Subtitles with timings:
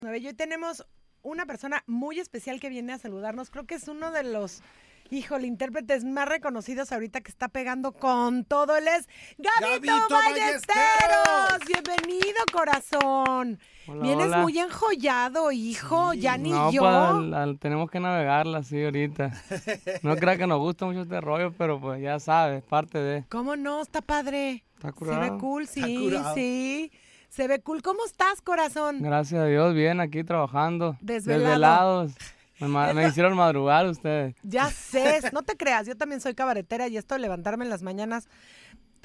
[0.00, 0.86] Y hoy tenemos
[1.22, 3.50] una persona muy especial que viene a saludarnos.
[3.50, 4.62] Creo que es uno de los,
[5.10, 8.76] híjole, intérpretes más reconocidos ahorita que está pegando con todo.
[8.76, 11.58] Él es Gabito, Gabito Ballesteros.
[11.66, 13.58] Bienvenido, corazón.
[13.88, 14.38] Hola, Vienes hola.
[14.38, 16.14] muy enjollado, hijo.
[16.14, 16.82] ya ni no, yo.
[16.82, 19.32] pues, al- al- tenemos que navegarla así ahorita.
[20.04, 23.24] No crea que nos gusta mucho este rollo, pero pues ya sabes, parte de.
[23.28, 23.82] ¿Cómo no?
[23.82, 24.62] Está padre.
[24.76, 25.38] Está Se ve curado.
[25.38, 26.34] cool, sí, curado.
[26.36, 26.92] sí.
[27.28, 27.82] Se ve cool.
[27.82, 29.02] ¿Cómo estás, corazón?
[29.02, 30.96] Gracias a Dios, bien aquí trabajando.
[31.00, 32.06] Desvelado.
[32.06, 32.94] Desvelados.
[32.94, 34.34] Me, hicieron madrugar ustedes.
[34.42, 37.82] Ya sé, no te creas, yo también soy cabaretera y esto de levantarme en las
[37.82, 38.28] mañanas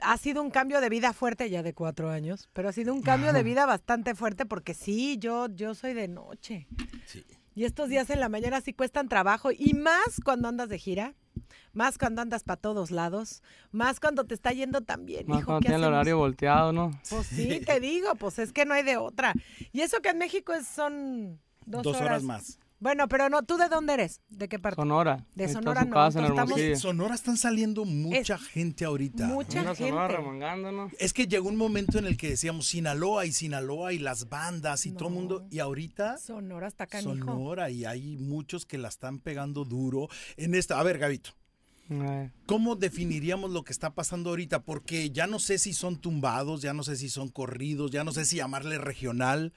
[0.02, 3.02] ha sido un cambio de vida fuerte ya de cuatro años, pero ha sido un
[3.02, 6.68] cambio de vida bastante fuerte porque sí, yo, yo soy de noche.
[7.56, 11.14] Y estos días en la mañana sí cuestan trabajo y más cuando andas de gira,
[11.72, 15.28] más cuando andas para todos lados, más cuando te está yendo tan bien.
[15.28, 16.92] Más hijo, cuando ¿qué tiene el horario volteado, ¿no?
[17.10, 19.34] Pues sí, te digo, pues es que no hay de otra.
[19.72, 22.60] Y eso que en México es, son dos, Dos horas más.
[22.84, 24.20] Bueno, pero no, ¿tú de dónde eres?
[24.28, 24.76] ¿De qué parte?
[24.76, 25.26] Sonora.
[25.36, 26.60] De Sonora no, casa estamos-.
[26.60, 29.28] En Sonora están saliendo mucha gente ahorita.
[29.28, 30.22] mucha Una Sonora gente.
[30.22, 30.92] remangándonos.
[31.00, 34.86] Es que llegó un momento en el que decíamos Sinaloa y Sinaloa y las bandas
[34.86, 35.48] y todo el mundo.
[35.50, 37.14] Y ahorita Sonora está canijo.
[37.24, 40.78] Sonora y hay muchos que la están pegando duro en esta.
[40.78, 41.30] A ver, Gabito.
[41.90, 44.64] Eh, ¿Cómo definiríamos lo que está pasando ahorita?
[44.64, 48.12] Porque ya no sé si son tumbados, ya no sé si son corridos, ya no
[48.12, 49.54] sé si llamarle regional.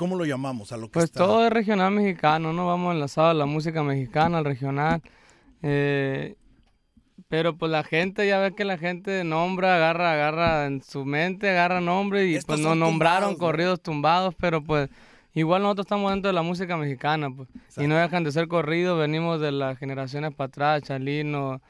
[0.00, 1.18] ¿Cómo lo llamamos a lo que Pues está?
[1.18, 2.66] todo es regional mexicano, ¿no?
[2.66, 5.02] Vamos enlazados a la música mexicana, al regional.
[5.60, 6.36] Eh,
[7.28, 11.50] pero pues la gente, ya ves que la gente nombra, agarra, agarra en su mente,
[11.50, 13.46] agarra nombre y Estos pues nos nombraron tumbados, ¿no?
[13.46, 14.88] corridos tumbados, pero pues
[15.34, 17.50] igual nosotros estamos dentro de la música mexicana, pues.
[17.76, 21.60] Y no dejan de ser corridos, venimos de las generaciones para atrás, Chalino,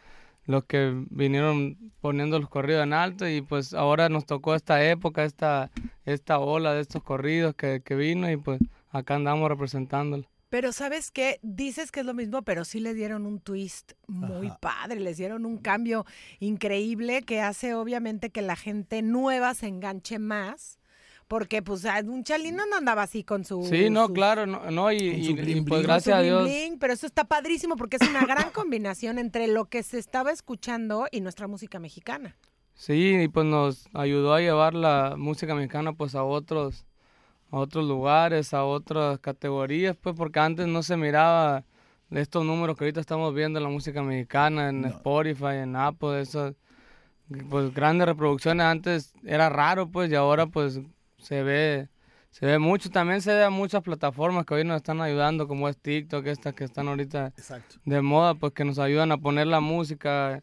[0.51, 5.25] los que vinieron poniendo los corridos en alto y pues ahora nos tocó esta época,
[5.25, 5.71] esta,
[6.05, 10.29] esta ola de estos corridos que, que vino y pues acá andamos representándolo.
[10.49, 11.39] Pero ¿sabes qué?
[11.43, 15.47] Dices que es lo mismo, pero sí le dieron un twist muy padre, les dieron
[15.47, 16.05] un cambio
[16.41, 20.80] increíble que hace obviamente que la gente nueva se enganche más.
[21.31, 23.63] Porque pues un chalino no andaba así con su...
[23.63, 25.83] Sí, no, sus- claro, no, no, y, y- su y, bling pues bling.
[25.85, 26.43] gracias a su Dios.
[26.43, 30.01] bling bling, pero eso está padrísimo porque es una gran combinación entre lo que se
[30.01, 32.37] estaba escuchando y nuestra música mexicana.
[32.75, 36.85] Sí, y pues nos ayudó a llevar la música mexicana pues a otros,
[37.53, 41.63] a otros lugares, a otras categorías, pues porque antes no se miraba
[42.11, 46.57] estos números que ahorita estamos viendo en la música mexicana, en Spotify, en Apple, esas
[47.49, 50.81] pues grandes reproducciones antes era raro pues y ahora pues
[51.21, 51.89] se ve
[52.31, 55.69] se ve mucho, también se ve a muchas plataformas que hoy nos están ayudando como
[55.69, 57.77] es TikTok, estas que están ahorita Exacto.
[57.85, 60.43] de moda, pues que nos ayudan a poner la música.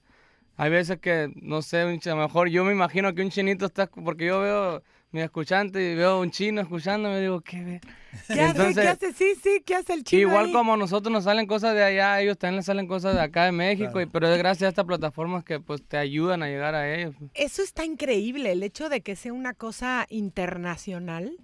[0.57, 3.88] Hay veces que, no sé, a lo mejor yo me imagino que un chinito está,
[3.88, 7.81] porque yo veo mi escuchante y veo un chino escuchando, me digo, ¿qué ve?
[8.28, 8.73] ¿Qué hace?
[8.73, 9.13] ¿Qué hace?
[9.13, 10.51] Sí, sí, ¿qué hace el chino Igual ahí?
[10.51, 13.45] como a nosotros nos salen cosas de allá, ellos también les salen cosas de acá
[13.45, 16.75] de México, y, pero es gracias a estas plataformas que pues te ayudan a llegar
[16.75, 17.16] a ellos.
[17.34, 21.38] Eso está increíble, el hecho de que sea una cosa internacional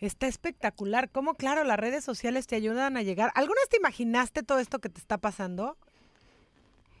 [0.00, 1.10] está espectacular.
[1.10, 3.32] Cómo, claro, las redes sociales te ayudan a llegar.
[3.34, 5.78] ¿Alguna vez te imaginaste todo esto que te está pasando?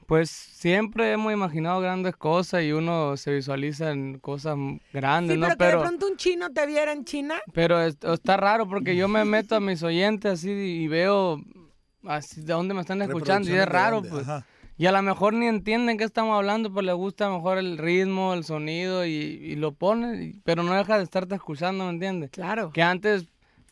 [0.06, 4.56] Pues siempre hemos imaginado grandes cosas y uno se visualiza en cosas
[4.92, 5.48] grandes, Sí, ¿no?
[5.56, 7.36] pero que de pronto un chino te viera en China.
[7.52, 11.40] Pero es- está raro porque yo me meto a mis oyentes así y veo
[12.06, 14.28] así de dónde me están escuchando y es raro, pues.
[14.28, 14.46] ajá.
[14.76, 18.34] Y a lo mejor ni entienden qué estamos hablando, pues les gusta mejor el ritmo,
[18.34, 22.30] el sonido y, y lo ponen, pero no deja de estarte escuchando, ¿me entiendes?
[22.32, 22.70] Claro.
[22.72, 23.24] Que antes,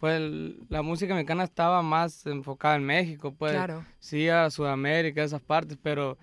[0.02, 0.20] pues
[0.68, 3.52] la música mexicana estaba más enfocada en México, pues.
[3.52, 3.84] Claro.
[4.00, 6.18] Sí, a Sudamérica, esas partes, pero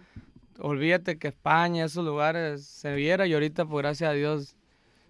[0.60, 4.58] olvídate que España, esos lugares se viera y ahorita, pues gracias a Dios,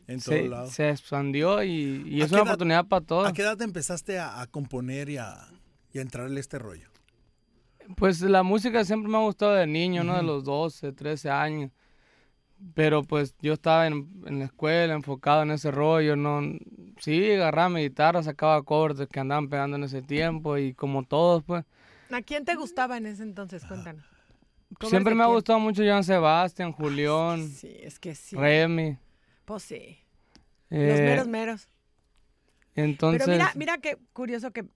[0.05, 3.27] En se, expandió y, y ¿A es una edad- oportunidad para todos.
[3.27, 5.47] ¿A qué edad te empezaste a, a componer y a,
[5.91, 6.89] y a entrarle este rollo?
[7.95, 10.15] Pues la música siempre me ha gustado de niño, ¿no?
[10.15, 11.71] De los 12, 13 años.
[12.73, 16.41] Pero pues yo estaba en, en la escuela enfocado en ese rollo, ¿no?
[16.99, 21.43] Sí, agarraba mi guitarra, sacaba acordes que andaban pegando en ese tiempo y como todos,
[21.43, 21.63] pues.
[22.11, 23.63] ¿A quién te gustaba en ese entonces?
[23.65, 24.03] Cuéntanos.
[24.75, 28.35] ¿Covers Siempre me ha gustado mucho Joan Sebastián, Julián, Sí, es que sí.
[28.35, 28.97] Remy.
[29.45, 29.97] Pues sí.
[30.69, 31.69] eh, Los meros meros.
[32.75, 34.67] Entonces, Pero mira, mira qué curioso que, eh,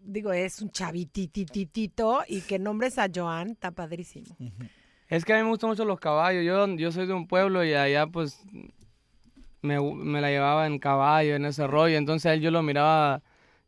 [0.00, 4.36] digo, es un chavitititito y que nombres a Joan, está padrísimo.
[5.08, 6.44] Es que a mí me gustan mucho los caballos.
[6.44, 8.40] Yo, yo soy de un pueblo y allá pues
[9.62, 11.96] me, la llevaba en caballo, en ese rollo.
[11.96, 13.22] Entonces a él yo lo miraba,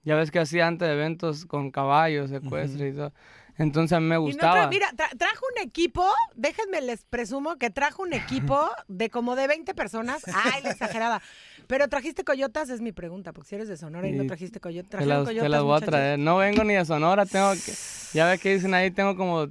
[0.04, 3.12] ya ves que hacía antes eventos con caballos, secuestros y todo.
[3.58, 4.66] Entonces a mí me Y no gustaba.
[4.66, 6.04] tra- mira, tra- trajo un equipo,
[6.34, 10.22] déjenme les presumo que trajo un equipo de como de 20 personas.
[10.34, 11.22] Ay, la exagerada.
[11.66, 15.00] Pero trajiste coyotas, es mi pregunta, porque si eres de Sonora y no trajiste coyotas,
[15.00, 15.50] te las, te coyotas.
[15.50, 16.18] las voy a traer.
[16.18, 17.72] No vengo ni a Sonora, tengo que...
[18.12, 19.48] Ya ves que dicen ahí, tengo como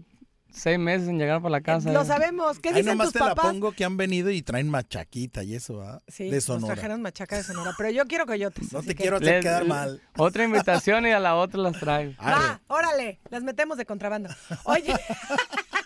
[0.55, 1.91] seis meses sin llegar para la casa.
[1.91, 2.05] Lo ya.
[2.05, 2.59] sabemos.
[2.59, 5.55] ¿Qué Ahí dicen nomás tus te la pongo que han venido y traen machaquita y
[5.55, 6.01] eso, ¿ah?
[6.07, 6.73] Sí, de nos Sonora.
[6.73, 8.71] trajeron machaca de Sonora, pero yo quiero coyotes.
[8.73, 10.01] No te que- quiero hacer Les- quedar mal.
[10.17, 12.13] Otra invitación y a la otra las traigo.
[12.17, 12.35] Arre.
[12.45, 14.29] Va, órale, las metemos de contrabando.
[14.63, 14.93] Oye,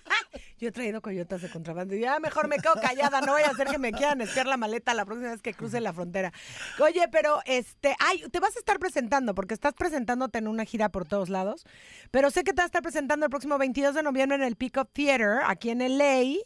[0.59, 3.49] yo he traído coyotas de contrabando y ya mejor me quedo callada, no voy a
[3.49, 6.33] hacer que me quieran espiar la maleta la próxima vez que cruce la frontera.
[6.79, 10.89] Oye, pero este, ay, te vas a estar presentando porque estás presentándote en una gira
[10.89, 11.65] por todos lados,
[12.11, 14.55] pero sé que te vas a estar presentando el próximo 22 de noviembre en el
[14.55, 16.41] Pickup Theater aquí en LA.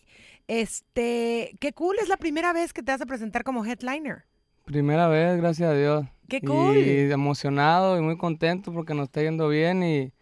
[0.48, 4.26] Este, qué cool, es la primera vez que te vas a presentar como headliner.
[4.66, 6.06] Primera vez, gracias a Dios.
[6.30, 6.78] ¡Qué cool!
[6.78, 10.14] Y emocionado y muy contento porque nos está yendo bien y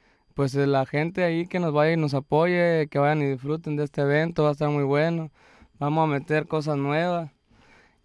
[0.42, 3.76] pues eh, la gente ahí que nos vaya y nos apoye, que vayan y disfruten
[3.76, 5.30] de este evento, va a estar muy bueno.
[5.78, 7.30] Vamos a meter cosas nuevas.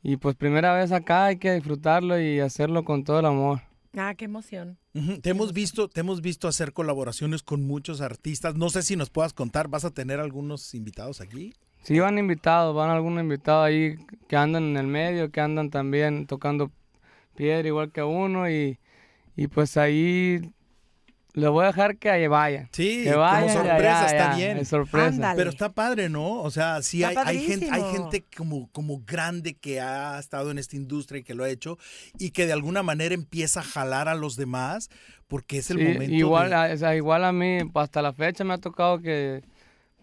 [0.03, 3.63] Y pues primera vez acá hay que disfrutarlo y hacerlo con todo el amor.
[3.97, 4.77] Ah, qué emoción.
[4.93, 8.55] Ujú, Te hemos visto, te hemos visto hacer colaboraciones con muchos artistas.
[8.55, 11.55] No sé si nos puedas contar, ¿vas a tener algunos invitados aquí?
[11.85, 13.97] Sí van invitados, van algunos invitados ahí
[14.29, 16.71] que andan en el medio, que andan también tocando
[17.35, 18.79] piedra igual que uno y,
[19.37, 20.53] y pues ahí
[21.37, 22.69] les voy a dejar que ahí vayan.
[22.73, 24.57] Sí, que como sorpresa, está bien.
[24.57, 25.07] Es sorpresa.
[25.09, 25.37] Ándale.
[25.37, 26.41] Pero está padre, ¿no?
[26.43, 27.15] O sea, sí hay,
[27.47, 31.45] gente, hay gente como, como grande que ha estado en esta industria y que lo
[31.45, 31.79] ha hecho
[32.19, 34.89] y que de alguna manera empieza a jalar a los demás
[35.29, 36.15] porque es el Sí, momento.
[36.15, 39.43] igual, de- a, o sea, igual a mí, hasta la fecha me ha tocado que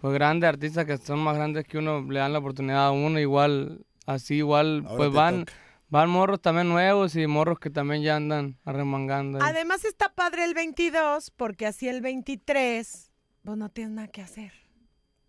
[0.01, 3.19] pues grandes artistas que son más grandes que uno le dan la oportunidad a uno,
[3.19, 5.53] igual, así igual, Ahora pues van, toca.
[5.93, 9.37] Van morros también nuevos y morros que también ya andan arremangando.
[9.39, 9.45] ahí.
[9.49, 13.11] Además está padre el 22 porque así el 23
[13.43, 14.51] pues no tienes nada que hacer,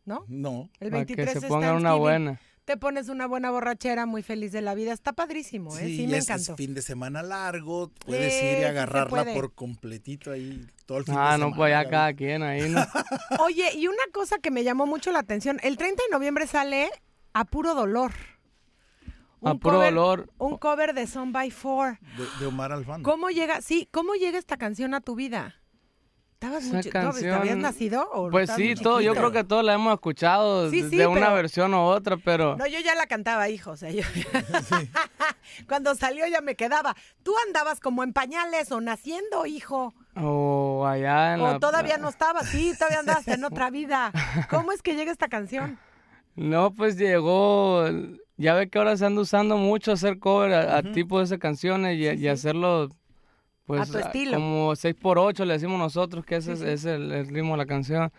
[0.04, 0.24] ¿no?
[0.28, 0.70] No.
[0.80, 2.40] El para que 23 se es pongan una Thanksgiving, buena.
[2.64, 4.92] Te pones una buena borrachera muy feliz de la vida.
[4.94, 5.84] Está padrísimo, ¿eh?
[5.86, 6.56] Sí, Sí, me es, es encantó.
[6.56, 9.34] fin de semana largo, puedes Sí, ir y se agarrarla puede.
[9.34, 11.56] por completito ahí todo el fin Ah, de no, semana.
[11.56, 12.80] pues ya cada quien ahí, ¿no?
[13.44, 16.88] Oye, y una cosa que me llamó mucho la atención, el 30 de noviembre sale
[17.34, 18.12] A Puro Dolor.
[19.44, 20.30] A Puro cover- Dolor.
[20.38, 21.98] Un cover de Son by Four.
[22.16, 23.02] De, de Omar Alfano.
[23.02, 25.54] ¿Cómo llega, sí, cómo llega esta canción a tu vida?
[26.34, 28.10] ¿Estabas muy Esa chi- no, ¿te ¿Habías canción- nacido?
[28.12, 31.06] O Pues sí, todo, yo creo que todos la hemos escuchado Sí, de- sí, de
[31.06, 32.56] una pero- versión u otra, pero...
[32.56, 33.70] No, yo ya la cantaba, hijo.
[33.70, 34.02] O sea, yo...
[35.68, 36.94] Cuando salió ya me quedaba.
[37.22, 39.94] Tú andabas como en pañales o naciendo, hijo.
[40.16, 42.48] O allá en O la- todavía no estabas.
[42.48, 44.12] Sí, todavía andabas en otra vida.
[44.50, 45.78] ¿Cómo es que llega esta canción?
[46.36, 47.84] No, pues llegó.
[48.36, 51.38] Ya ve que ahora se anda usando mucho hacer cover a, a tipo de esas
[51.38, 52.88] canciones y, y hacerlo.
[53.66, 54.34] Pues, A tu estilo.
[54.34, 57.58] como 6 por 8 le decimos nosotros, que ese es, es el, el ritmo de
[57.58, 58.12] la canción.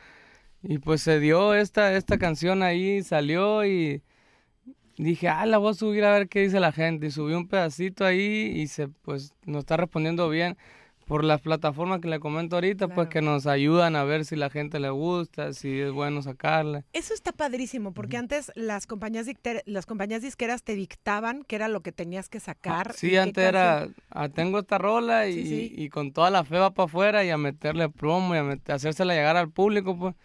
[0.64, 4.02] Y pues se dio esta, esta canción ahí, salió y
[4.98, 7.08] dije, ah, la voy a subir a ver qué dice la gente.
[7.08, 10.58] Y subí un pedacito ahí y se, pues, nos está respondiendo bien
[11.06, 14.50] por las plataformas que le comento ahorita, pues que nos ayudan a ver si la
[14.50, 16.84] gente le gusta, si es bueno sacarle.
[16.94, 19.28] Eso está padrísimo, porque antes las compañías,
[19.66, 22.94] las compañías disqueras te dictaban qué era lo que tenías que sacar.
[22.94, 25.74] Sí, antes era, ah, tengo esta rola y, Sí, sí.
[25.78, 28.70] y con toda la fe va para afuera y a meterle promo y a met-
[28.74, 30.16] hacérsela llegar al público, pues.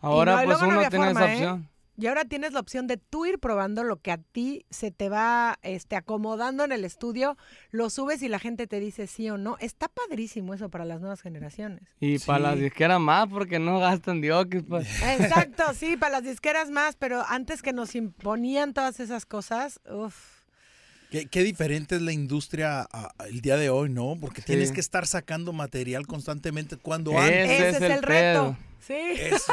[0.00, 1.60] Ahora no, pues no uno había tiene forma, esa ¿eh?
[2.00, 5.08] Y ahora tienes la opción de tú ir probando lo que a ti se te
[5.08, 7.36] va este, acomodando en el estudio,
[7.70, 9.56] lo subes y la gente te dice sí o no.
[9.60, 11.82] Está padrísimo eso para las nuevas generaciones.
[12.00, 14.88] Y para las disqueras más porque no gastan diokis, pues.
[15.02, 20.40] Exacto, sí, para las disqueras más, pero antes que nos imponían todas esas cosas, uff.
[21.10, 24.16] Qué, qué diferente es la industria a- a el día de hoy, ¿no?
[24.20, 28.02] Porque tienes que estar sacando material constantemente cuando Ese antes Ese, es es, el el
[28.02, 28.42] reto.
[28.42, 28.56] pedo.
[28.80, 28.94] Sí.
[29.20, 29.44] es-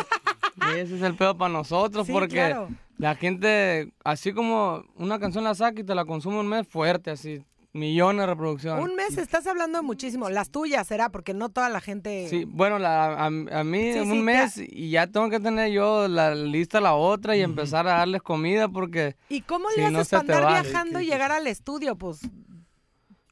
[0.75, 2.69] ese es el pedo para nosotros Sí, porque claro.
[2.97, 7.11] la gente, así como una canción la saca y te la consume un mes fuerte,
[7.11, 8.83] así, millones de reproducciones.
[8.83, 10.29] Un mes estás hablando de muchísimo.
[10.31, 12.27] Las tuyas será, porque no toda la gente.
[12.27, 13.29] Sí, bueno, la, a, a
[13.63, 17.35] mí Sí, un sí, mes y ya tengo que tener yo la lista la otra
[17.37, 21.31] y empezar a darles comida porque ¿Y cómo le haces para andar viajando y llegar
[21.31, 21.95] al estudio?
[21.97, 22.21] Pues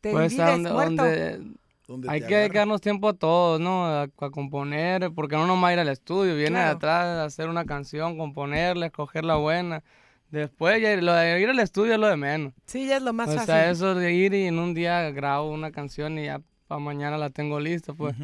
[0.02, 1.04] te pues a vives donde, muerto.
[1.04, 1.42] donde
[1.88, 3.86] Donde hay te que dedicarnos tiempo a todos, ¿no?
[3.86, 6.66] A, a componer, porque no nomás ir al estudio, viene Claro.
[6.70, 9.84] de atrás a hacer una canción, componerla, escogerla buena.
[10.32, 12.54] Después ya ir- lo de ir al estudio es lo de menos.
[12.66, 13.46] Sí, ya es lo más o fácil.
[13.46, 17.18] sea, eso de ir y en un día grabo una canción y ya para mañana
[17.18, 18.16] la tengo lista, pues.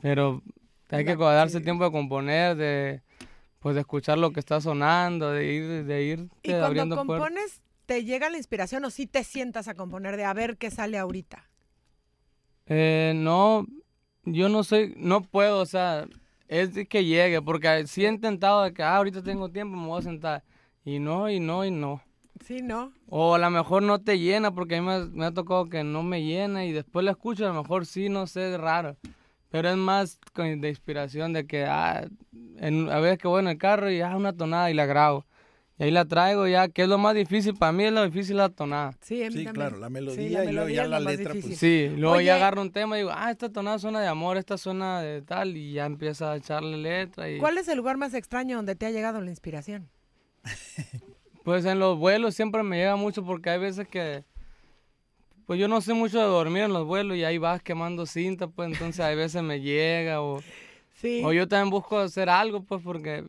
[0.00, 0.42] Pero
[0.90, 3.02] hay que darse tiempo de componer, de
[3.60, 7.28] pues de escuchar lo que está sonando, de ir, de ir y cuando abriendo puertas.
[7.28, 10.70] compones, ¿te llega la inspiración o sí te sientas a componer de a ver qué
[10.70, 11.48] sale ahorita?
[12.66, 13.66] Eh, no,
[14.24, 16.06] yo no soy, no puedo, o sea,
[16.48, 19.86] es de que llegue, porque sí he intentado de que, ah, ahorita tengo tiempo, me
[19.86, 20.44] voy a sentar.
[20.84, 22.02] Y no, y no, y no.
[22.44, 22.92] Sí, ¿no?
[23.08, 25.84] O a lo mejor no te llena, porque a mí me, me ha tocado que
[25.84, 28.96] no me llena y después la escucho, a lo mejor sí, no sé, es raro.
[29.50, 32.06] Pero es más con- de inspiración de que, ah,
[32.58, 35.26] en- a veces que voy en el carro y, ah, una tonada y la grabo.
[35.78, 38.36] Y ahí la traigo ya, que es lo más difícil, para mí es lo difícil
[38.36, 38.92] la tonada.
[39.00, 39.54] Sí, a mí Sí, también.
[39.54, 41.58] claro, la melodía Sí, y luego ya la letra, pues.
[41.58, 42.26] Sí, luego Oye.
[42.26, 45.22] ya agarro un tema y digo, ah, esta tonada suena de amor, esta suena de
[45.22, 47.28] tal, y ya empieza a echarle letra.
[47.28, 49.88] Y, ¿Cuál es el lugar más extraño donde te ha llegado la inspiración?
[51.44, 54.24] Pues en los vuelos siempre me llega mucho porque hay veces que,
[55.44, 58.46] pues yo no sé mucho de dormir en los vuelos y ahí vas quemando cinta,
[58.48, 60.40] pues entonces hay veces me llega o,
[60.94, 61.20] Sí.
[61.22, 63.24] o yo también busco hacer algo, pues porque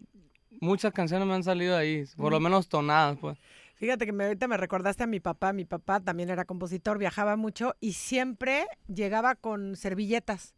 [0.65, 3.37] muchas canciones me han salido ahí, por lo menos tonadas, pues.
[3.75, 5.53] Fíjate que me, ahorita me recordaste a mi papá.
[5.53, 10.55] Mi papá también era compositor, viajaba mucho y siempre llegaba con servilletas.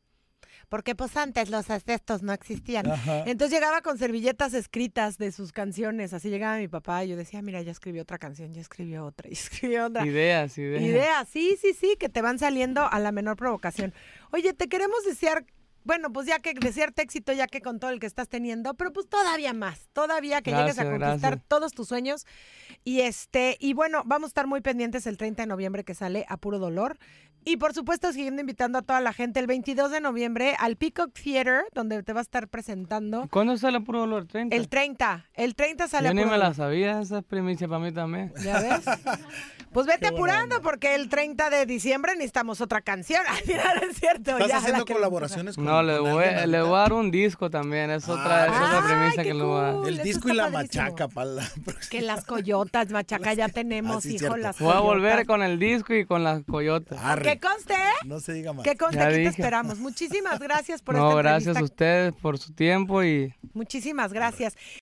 [0.69, 2.85] Porque pues antes los estos no existían.
[3.25, 6.13] Entonces llegaba con servilletas escritas de sus canciones.
[6.13, 9.29] Así llegaba mi papá y yo decía, mira, ya escribió otra canción, ya escribió otra,
[9.29, 10.05] ya escribió otra.
[10.05, 10.81] Ideas, ideas.
[10.83, 13.93] Ideas, sí, sí, sí, que te van saliendo a la menor provocación.
[14.31, 15.45] Oye, te queremos desear,
[15.87, 18.91] bueno, pues ya que desearte éxito, ya que con todo el que estás teniendo, pero
[18.91, 21.41] pues todavía más, todavía que llegues a conquistar gracias.
[21.47, 22.25] todos tus sueños.
[22.83, 26.25] Y este, y bueno, vamos a estar muy pendientes el 30 de noviembre que sale
[26.27, 26.97] a puro dolor.
[27.49, 31.13] Y por supuesto, siguiendo invitando a toda la gente el 22 de noviembre al Peacock
[31.13, 33.25] Theater, donde te va a estar presentando.
[33.31, 34.27] ¿Cuándo sale Puro Dolor?
[34.27, 34.49] ¿30?
[34.51, 37.79] El 30, el 30 sale Yo a ni me la sabía, esa es primicia para
[37.79, 38.33] mí también.
[38.43, 38.85] ¿Ya ves?
[39.69, 43.21] Pues vete apurando porque el 30 de diciembre necesitamos otra canción.
[43.27, 44.31] Ay, mira, no es cierto.
[44.31, 47.11] ¿Estás ya haciendo colaboraciones con No, le con voy, alguien le voy a dar un
[47.11, 49.73] disco también, es otra, es otra premisa que le voy a dar.
[49.75, 49.87] cool.
[49.89, 50.83] El disco y la padrísimo.
[50.83, 51.47] machaca para la
[51.91, 54.37] Que las coyotas, machaca, ya tenemos, Ah, sí, hijo, cierto.
[54.37, 55.27] las Voy a volver coyotas.
[55.27, 56.97] con el disco y con las coyotas.
[57.03, 57.36] Arre.
[57.39, 57.73] Que conste,
[58.05, 58.63] No se diga más.
[58.63, 59.29] que conste, Ya aquí te dije.
[59.31, 59.79] esperamos.
[59.79, 64.55] Muchísimas gracias por No, esta gracias a ustedes por su tiempo y Muchísimas gracias.